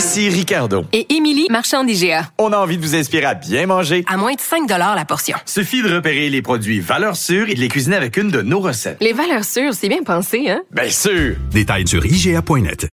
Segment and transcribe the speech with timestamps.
[0.00, 0.86] Ici Ricardo.
[0.94, 2.30] Et Émilie, marchand d'IGA.
[2.38, 4.02] On a envie de vous inspirer à bien manger.
[4.08, 5.36] À moins de 5 la portion.
[5.44, 8.60] Suffit de repérer les produits valeurs sûres et de les cuisiner avec une de nos
[8.60, 8.96] recettes.
[9.02, 10.62] Les valeurs sûres, c'est bien pensé, hein?
[10.70, 11.36] Bien sûr!
[11.50, 12.88] Détails sur IGA.net.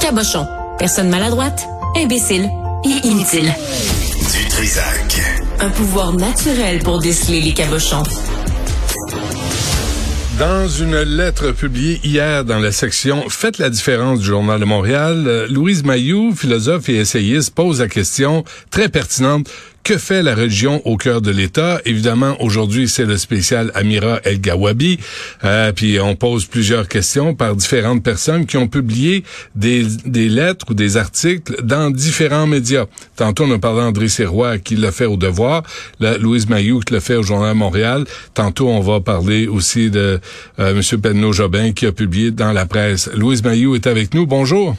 [0.00, 0.48] Cabochon.
[0.80, 1.64] Personne maladroite,
[1.96, 2.50] imbécile
[2.84, 3.54] et inutile.
[4.32, 5.20] Du Trisac.
[5.60, 8.02] Un pouvoir naturel pour déceler les cabochons.
[10.38, 15.24] Dans une lettre publiée hier dans la section Faites la différence du Journal de Montréal,
[15.26, 19.48] euh, Louise Mayou, philosophe et essayiste, pose la question très pertinente
[19.86, 21.80] que fait la religion au cœur de l'État?
[21.84, 24.98] Évidemment, aujourd'hui, c'est le spécial Amira El Gawabi.
[25.44, 29.22] Euh, puis on pose plusieurs questions par différentes personnes qui ont publié
[29.54, 29.84] des,
[30.28, 32.86] lettres ou des articles dans différents médias.
[33.14, 35.62] Tantôt, on a parlé d'André Serrois qui l'a fait au Devoir,
[36.00, 38.06] la, Louise Mayou qui l'a fait au Journal Montréal.
[38.34, 40.18] Tantôt, on va parler aussi de
[40.58, 41.00] euh, M.
[41.00, 43.08] Penneau Jobin qui a publié dans la presse.
[43.14, 44.26] Louise Mayou est avec nous.
[44.26, 44.74] Bonjour.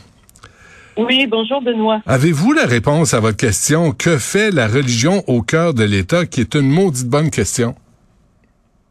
[0.97, 2.01] Oui, bonjour Benoît.
[2.07, 6.41] Avez-vous la réponse à votre question que fait la religion au cœur de l'État, qui
[6.41, 7.75] est une maudite bonne question?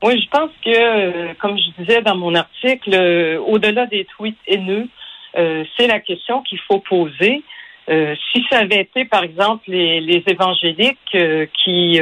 [0.04, 4.38] Oui, je pense que, euh, comme je disais dans mon article, euh, au-delà des tweets
[4.46, 4.86] haineux,
[5.36, 7.42] euh, c'est la question qu'il faut poser.
[7.88, 11.16] si ça avait été, par exemple, les, les évangéliques
[11.64, 12.00] qui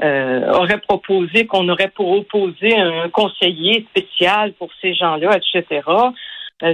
[0.00, 5.82] auraient proposé qu'on aurait pour opposer un conseiller spécial pour ces gens-là, etc.,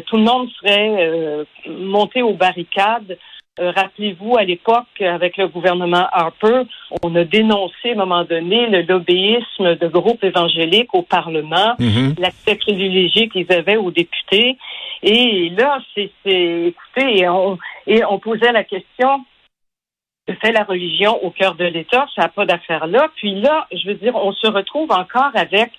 [0.06, 3.18] tout le monde serait euh, monté aux barricades.
[3.58, 6.62] Euh, rappelez-vous, à l'époque, avec le gouvernement Harper,
[7.02, 12.14] on a dénoncé à un moment donné le lobbyisme de groupes évangéliques au Parlement, mhm.
[12.18, 14.56] l'accès privilégié qu'ils avaient aux députés.
[15.02, 19.24] Et là, c'est, écoutez, on, et on posait la question
[20.34, 23.08] fait la religion au cœur de l'État, ça n'a pas d'affaire là.
[23.16, 25.70] Puis là, je veux dire, on se retrouve encore avec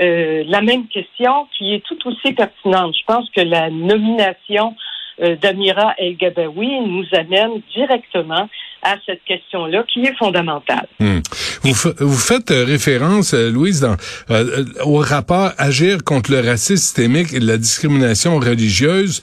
[0.00, 2.94] euh, la même question qui est tout aussi pertinente.
[2.98, 4.74] Je pense que la nomination
[5.22, 8.48] euh, d'Amira El-Gabawi nous amène directement
[8.84, 10.86] à cette question-là qui est fondamentale.
[11.00, 11.20] Hmm.
[11.62, 13.96] Vous, vous, faites euh, référence, euh, Louise, dans,
[14.30, 19.22] euh, au rapport Agir contre le racisme systémique et la discrimination religieuse.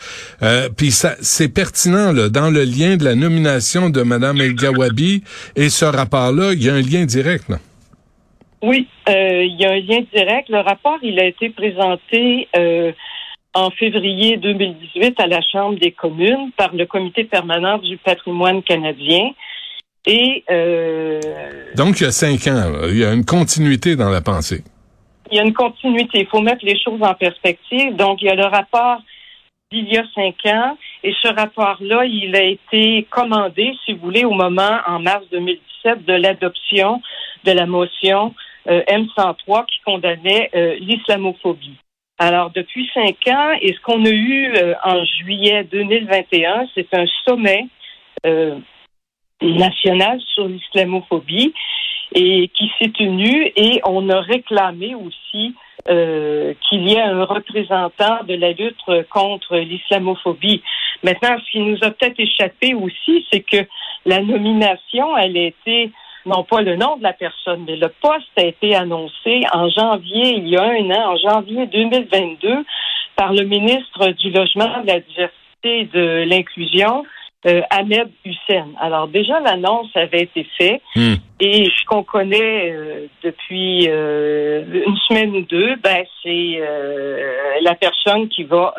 [0.77, 5.23] Puis ça, c'est pertinent là, dans le lien de la nomination de Mme El Gawabi
[5.55, 7.49] et ce rapport-là, il y a un lien direct.
[7.49, 7.57] Là.
[8.61, 10.49] Oui, il y a un lien direct.
[10.49, 12.47] Le rapport, il a été présenté
[13.53, 19.31] en février 2018 à la Chambre des communes par le Comité permanent du patrimoine canadien.
[20.05, 21.19] Et euh,
[21.75, 24.63] donc il y a cinq ans, il y a une continuité dans la pensée.
[25.31, 26.21] Il y a une continuité.
[26.21, 27.95] Il faut mettre les choses en perspective.
[27.95, 29.01] Donc il y a le rapport
[29.71, 34.25] d'il y a cinq ans, et ce rapport-là, il a été commandé, si vous voulez,
[34.25, 37.01] au moment en mars 2017 de l'adoption
[37.45, 38.35] de la motion
[38.67, 41.77] euh, M103 qui condamnait euh, l'islamophobie.
[42.23, 47.05] Alors, depuis cinq ans, et ce qu'on a eu euh, en juillet 2021, c'est un
[47.25, 47.65] sommet
[48.27, 48.59] euh,
[49.41, 51.51] national sur l'islamophobie
[52.13, 55.55] et qui s'est tenu et on a réclamé aussi
[55.89, 60.61] euh, qu'il y ait un représentant de la lutte contre l'islamophobie.
[61.01, 63.67] Maintenant, ce qui nous a peut-être échappé aussi, c'est que
[64.05, 65.89] la nomination, elle a été
[66.25, 70.35] non pas le nom de la personne, mais le poste a été annoncé en janvier,
[70.37, 72.65] il y a un an, en janvier 2022,
[73.15, 75.31] par le ministre du Logement, de la Diversité
[75.63, 77.03] et de l'Inclusion,
[77.47, 78.67] euh, Ahmed Hussein.
[78.79, 81.15] Alors déjà, l'annonce avait été faite hmm.
[81.39, 86.61] et ce qu'on connaît euh, depuis euh, une semaine ou deux, ben, c'est
[87.61, 88.75] la personne qui va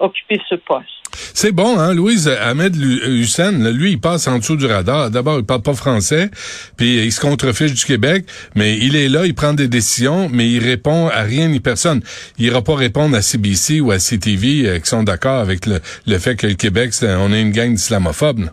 [0.00, 0.88] occuper ce poste.
[1.12, 5.10] C'est bon, hein, Louise Ahmed Hussein, lui, il passe en dessous du radar.
[5.10, 6.30] D'abord, il parle pas français,
[6.76, 8.24] puis il se contrefiche du Québec,
[8.54, 12.00] mais il est là, il prend des décisions, mais il répond à rien ni personne.
[12.38, 15.80] Il ira pas répondre à CBC ou à CTV euh, qui sont d'accord avec le,
[16.06, 18.50] le, fait que le Québec, on est une gang d'islamophobes.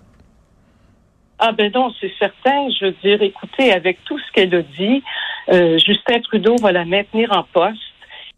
[1.40, 2.68] Ah ben non, c'est certain.
[2.80, 5.04] Je veux dire, écoutez, avec tout ce qu'elle a dit,
[5.50, 7.78] euh, Justin Trudeau va la maintenir en poste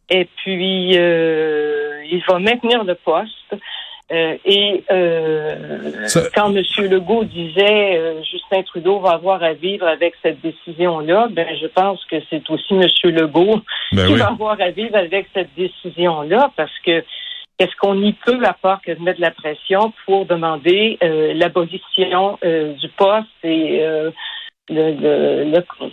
[0.09, 3.55] et puis euh, il va maintenir le poste.
[4.11, 6.63] Euh, et euh, Ça- quand M.
[6.89, 12.03] Legault disait euh, Justin Trudeau va avoir à vivre avec cette décision-là, ben je pense
[12.05, 12.87] que c'est aussi M.
[13.13, 13.61] Legault
[13.91, 14.19] Ben qui oui.
[14.19, 17.03] va avoir à vivre avec cette décision-là, parce que
[17.59, 21.33] qu'est-ce qu'on y peut à part que de mettre de la pression pour demander euh,
[21.35, 24.09] l'abolition euh, du poste et euh,
[24.69, 25.89] le- le- le-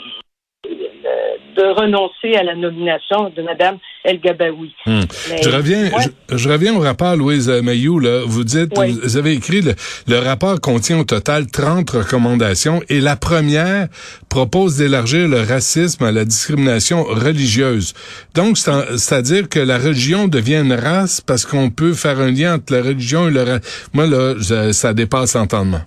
[1.57, 4.75] de renoncer à la nomination de Mme El Gabaoui.
[4.87, 5.01] Hmm.
[5.43, 6.05] Je reviens, Ouais.
[6.31, 7.99] je, je reviens au rapport, Louise Mayou.
[7.99, 8.23] Là.
[8.27, 9.75] Vous dites, vous avez écrit, le,
[10.07, 13.89] le rapport contient au total 30 recommandations et la première
[14.29, 17.95] propose d'élargir le racisme à la discrimination religieuse.
[18.35, 22.73] Donc, c'est-à-dire que la religion devient une race parce qu'on peut faire un lien entre
[22.75, 23.89] la religion et le race.
[23.93, 24.35] Moi, là,
[24.73, 25.81] ça dépasse l'entendement.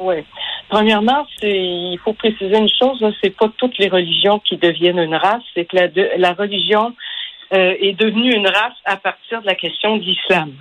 [0.00, 0.16] Oui.
[0.68, 5.42] Premièrement, il faut préciser une chose, c'est pas toutes les religions qui deviennent une race,
[5.54, 6.94] c'est que la, de- la religion
[7.52, 10.52] euh, est devenue une race à partir de la question de l'islam.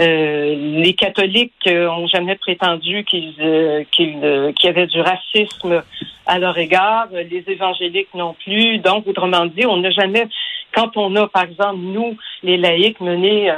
[0.00, 5.00] Euh, les catholiques euh, ont jamais prétendu qu'ils euh, qu'ils, euh, qu'il y avait du
[5.00, 5.82] racisme
[6.26, 8.78] à leur égard, les évangéliques non plus.
[8.78, 10.28] Donc, autrement dit, on n'a jamais,
[10.72, 13.52] quand on a, par exemple, nous, les laïcs, mené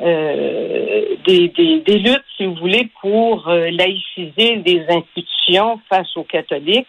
[0.00, 6.24] euh, des, des, des luttes, si vous voulez, pour euh, laïciser des institutions face aux
[6.24, 6.88] catholiques,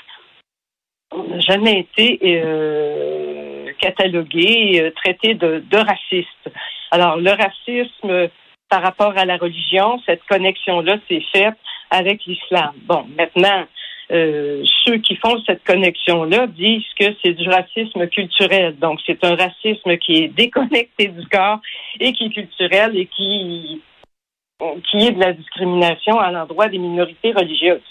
[1.12, 5.78] on n'a jamais été euh, catalogué, euh, traité de, de.
[6.92, 8.30] Alors, le racisme
[8.70, 11.56] par rapport à la religion, cette connexion-là s'est faite
[11.92, 12.74] avec l'islam.
[12.84, 13.66] Bon, maintenant,
[14.12, 18.78] euh, ceux qui font cette connexion-là disent que c'est du racisme culturel.
[18.78, 21.60] Donc, c'est un racisme qui est déconnecté du corps
[22.00, 23.82] et qui est culturel et qui,
[24.90, 27.82] qui est de la discrimination à l'endroit des minorités religieuses.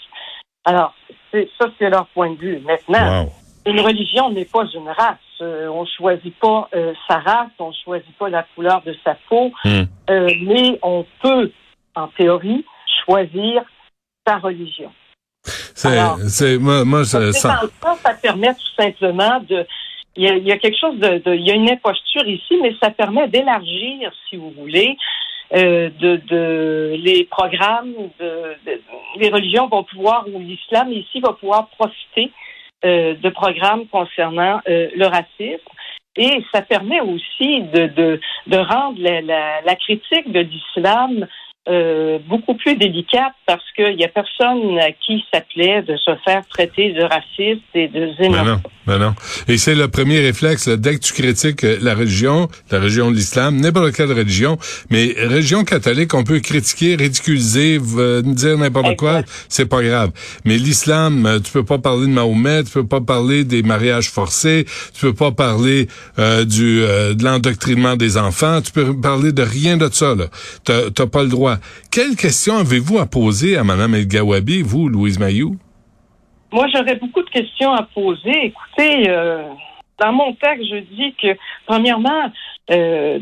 [0.63, 0.93] Alors,
[1.31, 2.59] ça, c'est leur point de vue.
[2.59, 3.31] Maintenant, Wow.
[3.65, 5.17] une religion n'est pas une race.
[5.41, 9.51] Euh, on choisit pas euh, sa race, on choisit pas la couleur de sa peau,
[9.65, 11.51] euh, mais on peut,
[11.93, 12.63] en théorie,
[13.03, 13.63] choisir
[14.25, 14.91] sa religion.
[16.27, 17.61] C'est, moi, moi, ça, C'est ça-
[18.03, 19.65] ça permet tout simplement de.
[20.15, 22.25] Il y, a, il y a quelque chose de, de- Il y a une imposture
[22.25, 24.95] ici, mais ça permet d'élargir, si vous voulez,
[25.53, 28.81] euh, de, de les programmes, de, de-
[29.19, 32.31] les religions vont pouvoir, ou l'islam ici va pouvoir profiter
[32.85, 35.67] euh, de programmes concernant euh, le racisme.
[36.17, 41.27] Et ça permet aussi de, de, de rendre la, la, la critique de l'islam
[41.67, 46.11] euh, beaucoup plus délicate parce qu'il n'y a personne à qui ça plaît de se
[46.23, 48.45] faire traiter de raciste et de Ben xénophobe.
[48.47, 49.15] non, ben non.
[49.47, 53.09] Et c'est le premier réflexe, là, dès que tu critiques euh, la religion, la religion
[53.09, 54.57] de l'islam, n'importe quelle religion,
[54.91, 60.11] mais religion catholique, on peut critiquer, ridiculiser, v- dire n'importe quoi, c'est pas grave.
[60.45, 64.09] Mais l'islam, euh, tu peux pas parler de Mahomet, tu peux pas parler des mariages
[64.11, 65.87] forcés, tu peux pas parler
[66.19, 70.13] euh, du euh, de l'endoctrinement des enfants, tu peux parler de rien de ça,
[70.63, 71.54] t'as pas le droit.
[71.91, 75.57] Quelle question avez-vous à poser à Mme El Gawabi, vous, Louise Mayou?
[76.51, 78.45] Moi, j'aurais beaucoup de questions à poser.
[78.45, 79.43] Écoutez, euh,
[79.99, 82.31] dans mon texte, je dis que, premièrement,
[82.71, 83.19] euh,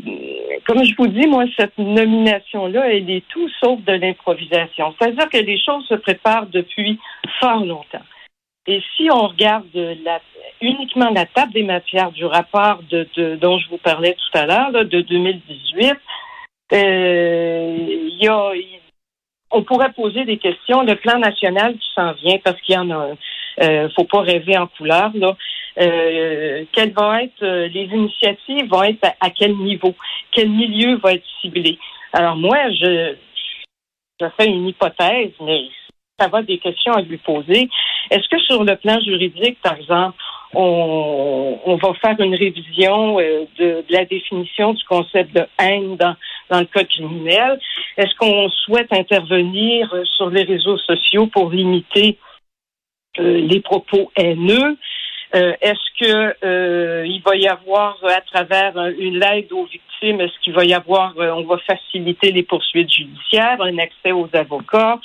[0.66, 4.94] comme je vous dis, moi, cette nomination-là, elle est tout sauf de l'improvisation.
[4.98, 6.98] C'est-à-dire que les choses se préparent depuis
[7.40, 8.04] fort longtemps.
[8.66, 9.66] Et si on regarde
[10.62, 15.00] uniquement la table des matières du rapport dont je vous parlais tout à l'heure, de
[15.02, 15.98] 2018, euh, il
[18.54, 18.80] il-
[19.50, 20.82] on pourrait poser des questions.
[20.82, 23.16] Le plan national qui s'en vient, parce qu'il y en a un.
[23.62, 25.36] Euh, faut pas rêver en couleur, là.
[25.80, 29.94] Euh, quelles vont être euh, les initiatives vont être à, à quel niveau?
[30.32, 31.78] Quel milieu va être ciblé?
[32.12, 33.14] Alors moi, je,
[34.20, 35.68] je fais une hypothèse, mais
[36.18, 37.68] ça va des questions à lui poser.
[38.10, 40.16] Est-ce que sur le plan juridique, par exemple,
[40.54, 46.16] on, va faire une révision euh, de, la définition du concept de haine dans,
[46.50, 47.58] dans le code criminel?
[47.96, 52.18] Est-ce qu'on souhaite intervenir euh, sur les réseaux sociaux pour limiter
[53.18, 54.76] euh, les propos haineux?
[55.32, 60.52] Est-ce que euh, il va y avoir à travers une aide aux victimes, est-ce qu'il
[60.52, 65.00] va y avoir, on va faciliter les poursuites judiciaires, un accès aux avocats,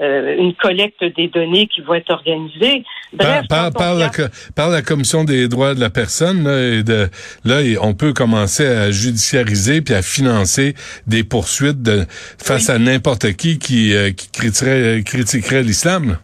[0.00, 2.84] euh, une collecte des données qui va être organisée.
[3.12, 4.10] Bref, par, par la,
[4.54, 7.08] par la commission des droits de la personne, là, et de,
[7.44, 10.74] là, et on peut commencer à judiciariser puis à financer
[11.06, 12.04] des poursuites de,
[12.42, 16.18] face à n'importe qui qui, euh, qui critiquerait, critiquerait l'islam.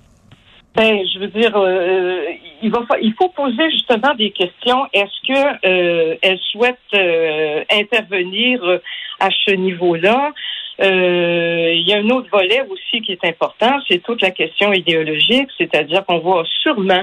[0.75, 2.25] Ben, je veux dire, euh,
[2.63, 4.87] il va, fa- il faut poser justement des questions.
[4.95, 8.79] Est-ce que euh, elle souhaite euh, intervenir euh,
[9.21, 10.33] à ce niveau-là?
[10.83, 15.49] Il y a un autre volet aussi qui est important, c'est toute la question idéologique,
[15.59, 17.03] c'est-à-dire qu'on va sûrement,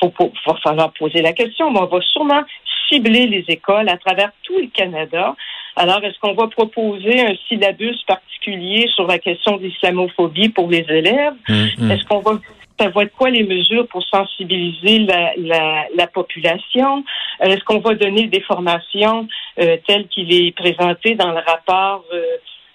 [0.00, 2.42] faut- va falloir poser la question, mais on va sûrement
[2.88, 5.34] cibler les écoles à travers tout le Canada
[5.76, 10.84] Alors, est-ce qu'on va proposer un syllabus particulier sur la question de l'islamophobie pour les
[10.88, 11.34] élèves?
[11.48, 12.38] Mm, Est-ce qu'on va
[12.78, 17.04] ça va être quoi les mesures pour sensibiliser la, la, la population?
[17.42, 19.28] Euh, Est-ce qu'on va donner des formations
[19.60, 22.26] euh, telles qu'il est présenté dans le rapport euh, euh,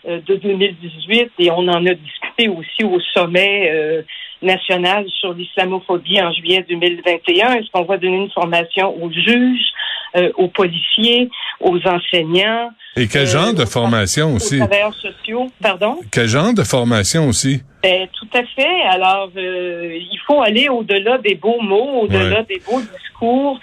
[0.08, 4.02] de 2018 et on en a discuté aussi au sommet euh,
[4.42, 7.54] national sur l'islamophobie en juillet 2021.
[7.54, 9.72] Est-ce qu'on va donner une formation aux juges,
[10.16, 11.30] euh, aux policiers,
[11.60, 14.58] aux enseignants, Et quel Euh, genre de aux- formation aux aussi?
[14.58, 15.48] travailleurs sociaux?
[15.62, 15.98] Pardon?
[16.12, 17.62] Quel genre de formation aussi?
[17.84, 18.82] Ben, tout à fait.
[18.90, 22.46] Alors, euh, il faut aller au-delà des beaux mots, au-delà Ouais.
[22.48, 23.60] des beaux discours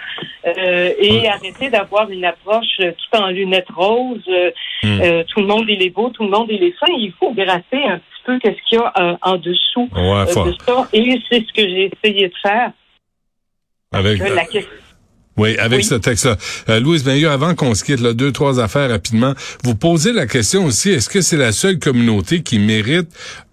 [0.46, 1.28] euh, et Ouais.
[1.28, 4.20] arrêter d'avoir une approche euh, tout en lunettes roses.
[4.28, 4.50] euh,
[4.84, 5.00] Hmm.
[5.00, 6.92] euh, tout le monde il est beau, tout le monde il est fin.
[6.98, 10.00] Il faut gratter un petit peu qu'est-ce qu'il y a euh, en dessous Ouais,
[10.36, 10.88] euh, de ça.
[10.92, 12.72] Et c'est ce que j'ai essayé de faire.
[13.92, 14.70] Avec, Que la question-
[15.36, 15.84] Oui, avec Oui.
[15.84, 16.36] ce texte-là.
[16.68, 19.32] Euh, Louise Meilleur, avant qu'on se quitte, là, deux, trois affaires rapidement,
[19.64, 23.08] vous posez la question aussi, est-ce que c'est la seule communauté qui mérite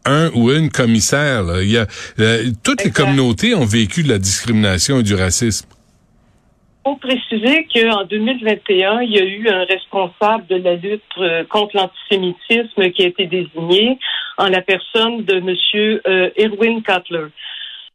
[0.05, 1.43] un ou une commissaire?
[1.43, 1.62] là?
[1.62, 1.88] Il y a,
[2.19, 5.67] euh, toutes les communautés ont vécu de la discrimination et du racisme.
[6.83, 11.77] faut préciser qu'en 2021, il y a eu un responsable de la lutte euh, contre
[11.77, 13.98] l'antisémitisme qui a été désigné
[14.38, 15.55] en la personne de M.
[16.07, 17.27] Euh, Erwin Cutler.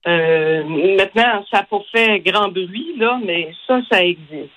[0.07, 0.65] Euh,
[0.99, 4.51] maintenant, ça pas fait grand bruit, là, mais ça, ça existe.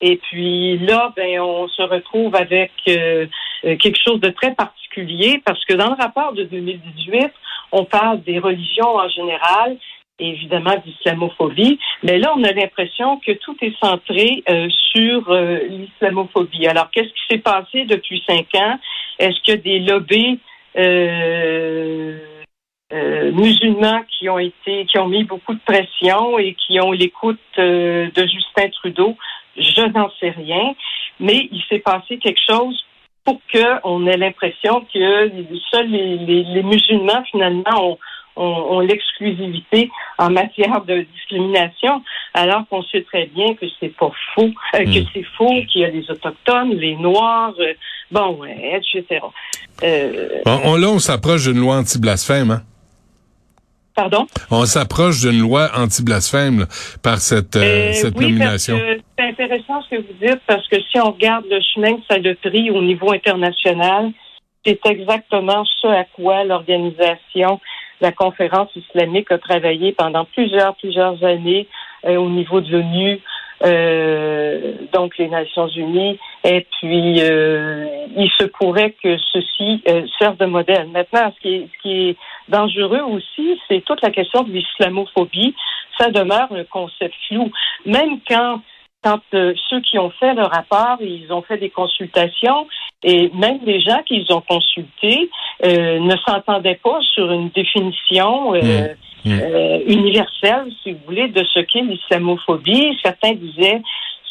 [0.00, 3.26] Et puis là, ben, on se retrouve avec euh,
[3.64, 7.32] euh, quelque chose de très particulier parce que dans le rapport de 2018,
[7.72, 9.76] on parle des religions en général,
[10.20, 15.58] et évidemment d'islamophobie, mais là, on a l'impression que tout est centré euh, sur euh,
[15.68, 16.66] l'islamophobie.
[16.66, 18.78] Alors, qu'est-ce qui s'est passé depuis cinq ans?
[19.18, 20.40] Est-ce a des lobbies
[20.76, 22.18] euh,
[22.92, 27.38] euh, musulmans qui ont été, qui ont mis beaucoup de pression et qui ont l'écoute
[27.58, 29.16] euh, de Justin Trudeau?
[29.56, 30.74] Je n'en sais rien,
[31.20, 32.84] mais il s'est passé quelque chose
[33.24, 35.28] pour qu'on ait l'impression que
[35.70, 37.98] seuls les, les, les musulmans, finalement, ont,
[38.36, 42.02] ont, ont l'exclusivité en matière de discrimination,
[42.32, 45.06] alors qu'on sait très bien que c'est pas faux, euh, que Mm.
[45.12, 47.74] c'est faux, qu'il y a les autochtones, les noirs, euh,
[48.10, 49.20] bon, ouais, etc.
[49.82, 52.50] Euh, On, on- là, on s'approche d'une loi anti-blasphème.
[52.52, 52.62] Hein?
[53.98, 54.26] Pardon?
[54.52, 56.66] On s'approche d'une loi anti-blasphème
[57.02, 58.76] par cette, euh, Euh, cette oui, nomination.
[59.18, 62.14] c'est intéressant ce que vous dites parce que si on regarde le chemin que ça
[62.14, 64.12] a pris au niveau international,
[64.64, 67.60] c'est exactement ce à quoi l'organisation
[68.00, 71.66] la conférence islamique a travaillé pendant plusieurs, plusieurs années
[72.04, 73.20] euh, au niveau de l'ONU,
[73.64, 77.86] euh, donc les Nations Unies, et puis euh,
[78.16, 80.88] il se pourrait que ceci euh, serve de modèle.
[80.88, 82.16] Maintenant, ce qui est, ce qui est
[82.48, 85.54] dangereux aussi, c'est toute la question de l'islamophobie.
[85.98, 87.50] Ça demeure un concept flou.
[87.84, 88.60] Même quand
[89.02, 92.66] quand euh, ceux qui ont fait le rapport, ils ont fait des consultations
[93.02, 95.30] et même les gens qu'ils ont consultés
[95.64, 99.30] euh, ne s'entendaient pas sur une définition euh, Mm.
[99.30, 99.40] Mm.
[99.40, 102.96] euh, universelle, si vous voulez, de ce qu'est l'islamophobie.
[103.02, 103.82] Certains disaient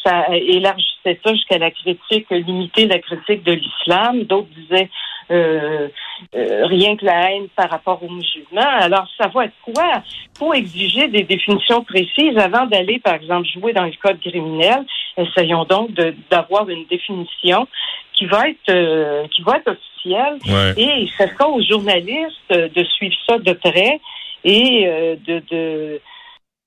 [0.04, 4.22] ça élargissait ça jusqu'à la critique, limiter la critique de l'islam.
[4.24, 4.88] D'autres disaient
[5.30, 5.88] euh,
[6.34, 8.60] euh, rien que la haine par rapport aux musulmans.
[8.80, 10.02] Alors, ça va être quoi?
[10.38, 14.84] faut exiger des définitions précises avant d'aller, par exemple, jouer dans le code criminel.
[15.16, 15.90] Essayons donc
[16.30, 17.66] d'avoir une définition
[18.14, 20.74] qui va être euh, qui va être officielle Ouais.
[20.76, 24.00] et ce sera aux journalistes de suivre ça de près
[24.44, 26.00] et euh, de, de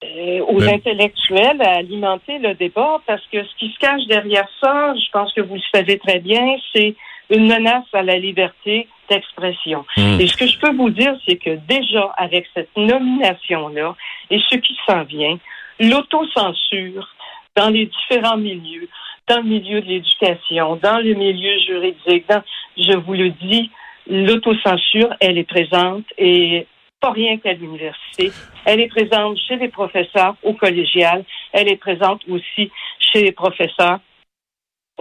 [0.03, 4.93] euh, aux intellectuels à alimenter le débat parce que ce qui se cache derrière ça,
[4.95, 6.95] je pense que vous le savez très bien, c'est
[7.31, 9.85] une menace à la liberté d'expression.
[9.97, 10.19] Mm.
[10.19, 13.95] Et ce que je peux vous dire, c'est que déjà avec cette nomination-là
[14.29, 15.39] et ce qui s'en vient,
[15.79, 17.07] l'autocensure
[17.55, 18.87] dans les différents milieux,
[19.27, 22.43] dans le milieu de l'éducation, dans le milieu juridique, dans,
[22.77, 23.71] je vous le dis,
[24.07, 26.67] l'autocensure, elle est présente et
[26.99, 28.31] pas rien qu'à l'université.
[28.65, 31.23] Elle est présente chez les professeurs au collégial.
[31.51, 33.99] Elle est présente aussi chez les professeurs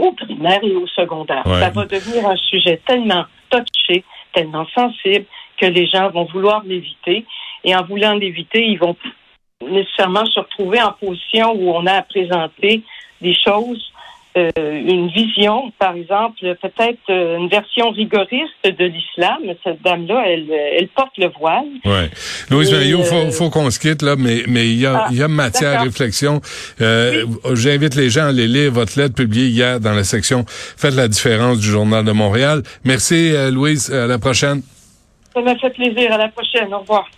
[0.00, 1.46] au primaire et au secondaire.
[1.46, 1.60] Ouais.
[1.60, 5.26] Ça va devenir un sujet tellement touché, tellement sensible
[5.58, 7.24] que les gens vont vouloir l'éviter.
[7.64, 8.96] Et en voulant l'éviter, ils vont
[9.62, 12.82] nécessairement se retrouver en position où on a à présenter
[13.20, 13.92] des choses,
[14.36, 19.38] euh, une vision, par exemple, peut-être euh, une version rigoriste de l'islam.
[19.64, 21.66] Cette dame-là, elle, elle porte le voile.
[21.84, 22.10] Ouais.
[22.50, 25.08] Louise Maillot, faut, euh, faut qu'on se quitte là, mais mais il y a Ah,
[25.10, 26.40] il y a matière à réflexion.
[26.80, 30.94] Euh, J'invite les gens à aller lire votre lettre publiée hier dans la section Faites
[30.94, 32.62] la différence du journal de Montréal.
[32.84, 34.62] Merci euh, Louise, à la prochaine.
[35.34, 36.12] Ça m'a fait plaisir.
[36.12, 36.72] À la prochaine.
[36.72, 37.08] Au revoir.